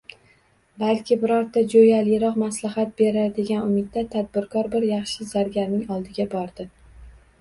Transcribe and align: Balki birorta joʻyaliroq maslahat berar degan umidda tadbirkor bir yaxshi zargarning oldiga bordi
Balki 0.83 1.17
birorta 1.23 1.61
joʻyaliroq 1.73 2.39
maslahat 2.43 2.95
berar 3.01 3.29
degan 3.37 3.61
umidda 3.67 4.05
tadbirkor 4.15 4.71
bir 4.77 4.89
yaxshi 4.93 5.29
zargarning 5.35 5.89
oldiga 5.99 6.27
bordi 6.37 6.67